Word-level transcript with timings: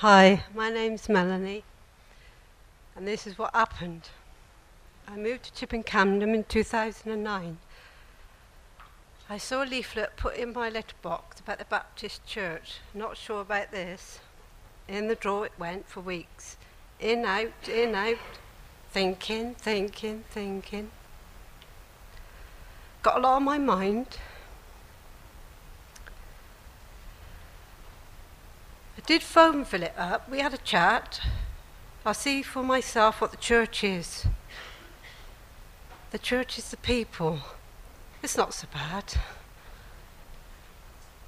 Hi, 0.00 0.44
my 0.54 0.68
name's 0.68 1.08
Melanie, 1.08 1.64
and 2.94 3.08
this 3.08 3.26
is 3.26 3.38
what 3.38 3.54
happened. 3.54 4.10
I 5.08 5.16
moved 5.16 5.44
to 5.44 5.54
Chipping 5.54 5.84
Campden 5.84 6.34
in 6.34 6.44
2009. 6.44 7.56
I 9.30 9.38
saw 9.38 9.62
a 9.62 9.64
leaflet 9.64 10.18
put 10.18 10.36
in 10.36 10.52
my 10.52 10.68
letterbox 10.68 11.40
about 11.40 11.60
the 11.60 11.64
Baptist 11.64 12.26
Church. 12.26 12.80
Not 12.92 13.16
sure 13.16 13.40
about 13.40 13.70
this. 13.70 14.20
In 14.86 15.08
the 15.08 15.14
drawer 15.14 15.46
it 15.46 15.52
went 15.58 15.88
for 15.88 16.02
weeks. 16.02 16.58
In, 17.00 17.24
out, 17.24 17.66
in, 17.66 17.94
out. 17.94 18.18
Thinking, 18.90 19.54
thinking, 19.54 20.24
thinking. 20.28 20.90
Got 23.02 23.16
a 23.16 23.20
lot 23.20 23.36
on 23.36 23.44
my 23.44 23.56
mind. 23.56 24.18
Did 29.06 29.22
phone 29.22 29.64
Philip 29.64 29.94
up. 29.96 30.28
We 30.28 30.40
had 30.40 30.52
a 30.52 30.58
chat. 30.58 31.20
I 32.04 32.12
see 32.12 32.42
for 32.42 32.62
myself 32.64 33.20
what 33.20 33.30
the 33.30 33.36
church 33.36 33.84
is. 33.84 34.26
The 36.10 36.18
church 36.18 36.58
is 36.58 36.70
the 36.70 36.76
people. 36.76 37.38
It's 38.22 38.36
not 38.36 38.52
so 38.52 38.66
bad. 38.72 39.14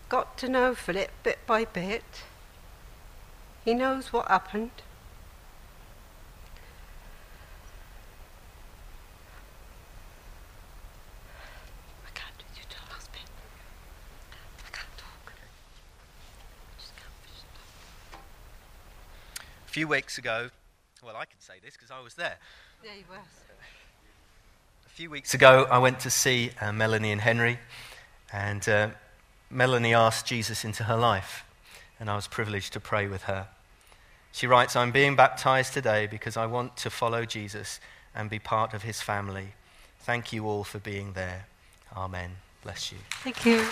Got 0.08 0.36
to 0.38 0.48
know 0.48 0.74
Philip 0.74 1.10
bit 1.22 1.38
by 1.46 1.64
bit. 1.64 2.24
He 3.64 3.74
knows 3.74 4.12
what 4.12 4.26
happened. 4.28 4.70
I 12.06 12.10
can't 12.14 12.38
do 12.38 12.44
you 12.56 12.62
till 12.68 12.80
last 12.90 13.12
bit. 13.12 13.20
I 14.66 14.70
can't 14.70 14.96
talk. 14.96 15.32
I 15.32 16.80
just 16.80 16.96
can't 16.96 17.12
finish 17.22 17.42
it. 17.42 17.58
A 19.68 19.70
few 19.70 19.86
weeks 19.86 20.16
ago, 20.16 20.48
well, 21.04 21.14
I 21.14 21.26
can 21.26 21.38
say 21.40 21.56
this 21.62 21.74
because 21.74 21.90
I 21.90 22.00
was 22.00 22.14
there. 22.14 22.38
Yeah, 22.82 22.92
he 22.96 23.04
was. 23.06 23.18
A 24.86 24.88
few 24.88 25.10
weeks 25.10 25.34
ago, 25.34 25.66
I 25.70 25.76
went 25.76 26.00
to 26.00 26.10
see 26.10 26.52
uh, 26.58 26.72
Melanie 26.72 27.12
and 27.12 27.20
Henry, 27.20 27.58
and 28.32 28.66
uh, 28.66 28.88
Melanie 29.50 29.92
asked 29.92 30.24
Jesus 30.24 30.64
into 30.64 30.84
her 30.84 30.96
life, 30.96 31.44
and 32.00 32.08
I 32.08 32.16
was 32.16 32.26
privileged 32.26 32.72
to 32.72 32.80
pray 32.80 33.06
with 33.08 33.24
her. 33.24 33.48
She 34.32 34.46
writes, 34.46 34.74
I'm 34.74 34.90
being 34.90 35.16
baptized 35.16 35.74
today 35.74 36.06
because 36.06 36.38
I 36.38 36.46
want 36.46 36.78
to 36.78 36.88
follow 36.88 37.26
Jesus 37.26 37.78
and 38.14 38.30
be 38.30 38.38
part 38.38 38.72
of 38.72 38.84
his 38.84 39.02
family. 39.02 39.48
Thank 40.00 40.32
you 40.32 40.46
all 40.46 40.64
for 40.64 40.78
being 40.78 41.12
there. 41.12 41.44
Amen. 41.94 42.30
Bless 42.62 42.90
you. 42.90 42.98
Thank 43.22 43.44
you. 43.44 43.66